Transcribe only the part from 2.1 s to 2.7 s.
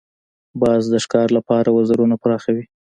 پراخوي